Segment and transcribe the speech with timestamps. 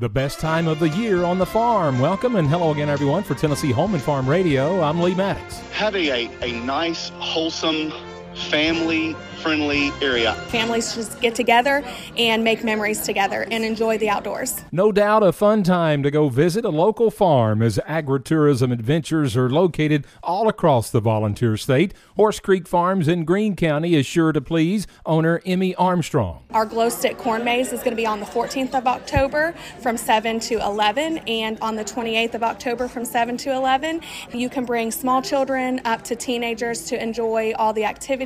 [0.00, 1.98] The best time of the year on the farm.
[1.98, 4.80] Welcome and hello again, everyone, for Tennessee Home and Farm Radio.
[4.80, 5.58] I'm Lee Maddox.
[5.72, 7.92] Having a, a nice, wholesome,
[8.34, 10.34] family friendly area.
[10.48, 11.82] Families just get together
[12.16, 14.62] and make memories together and enjoy the outdoors.
[14.70, 19.48] No doubt a fun time to go visit a local farm as agritourism adventures are
[19.48, 21.94] located all across the volunteer state.
[22.16, 26.44] Horse Creek Farms in Greene County is sure to please owner Emmy Armstrong.
[26.50, 29.96] Our glow stick corn maze is going to be on the 14th of October from
[29.96, 34.02] 7 to 11 and on the 28th of October from 7 to 11.
[34.34, 38.19] You can bring small children up to teenagers to enjoy all the activities,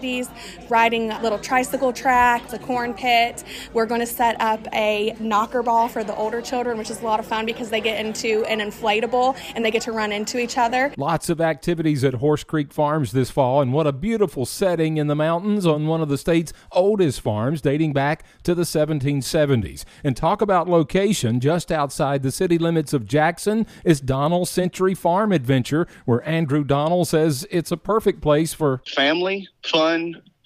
[0.69, 3.45] riding little tricycle track, the corn pit.
[3.73, 7.05] We're going to set up a knocker ball for the older children, which is a
[7.05, 10.39] lot of fun because they get into an inflatable and they get to run into
[10.39, 10.93] each other.
[10.97, 15.07] Lots of activities at Horse Creek Farms this fall, and what a beautiful setting in
[15.07, 19.85] the mountains on one of the state's oldest farms dating back to the 1770s.
[20.03, 25.33] And talk about location, just outside the city limits of Jackson is Donnell Century Farm
[25.33, 29.84] Adventure, where Andrew Donnell says it's a perfect place for family, fun,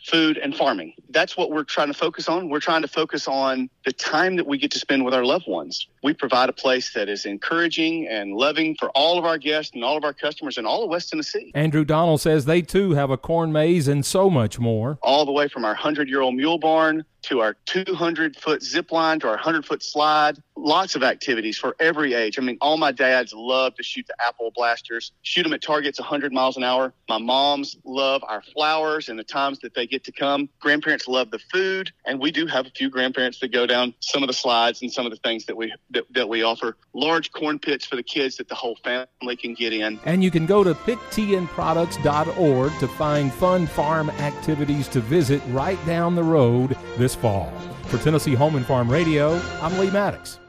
[0.08, 0.94] food, and farming.
[1.10, 2.48] That's what we're trying to focus on.
[2.48, 5.46] We're trying to focus on the time that we get to spend with our loved
[5.46, 5.86] ones.
[6.02, 9.84] We provide a place that is encouraging and loving for all of our guests and
[9.84, 11.50] all of our customers in all of West Tennessee.
[11.54, 14.98] Andrew Donnell says they too have a corn maze and so much more.
[15.02, 18.92] All the way from our 100 year old mule barn to our 200 foot zip
[18.92, 20.40] line to our 100 foot slide.
[20.60, 22.36] Lots of activities for every age.
[22.36, 26.00] I mean, all my dads love to shoot the apple blasters, shoot them at targets
[26.00, 26.92] 100 miles an hour.
[27.08, 30.48] My moms love our flowers and the times that they get to come.
[30.58, 34.24] Grandparents love the food, and we do have a few grandparents that go down some
[34.24, 36.76] of the slides and some of the things that we that, that we offer.
[36.92, 40.00] Large corn pits for the kids that the whole family can get in.
[40.06, 46.16] And you can go to picktnproducts.org to find fun farm activities to visit right down
[46.16, 47.52] the road this fall.
[47.84, 50.40] For Tennessee Home and Farm Radio, I'm Lee Maddox.